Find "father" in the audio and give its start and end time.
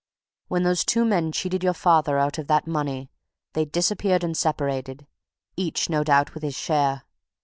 1.75-2.17